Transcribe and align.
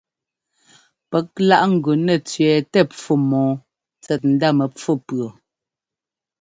Pɛ́k 1.09 1.27
láꞌ 1.49 1.63
ŋ́gʉ 1.71 1.91
nɛ́ 2.05 2.17
tsẅɛ́ɛtɛ 2.27 2.81
pfú 2.89 3.13
mɔ́ɔ 3.29 3.49
tsɛt 4.03 4.21
ndá 4.33 4.49
mɛpfú 4.57 4.91
pʉɔ. 5.05 5.27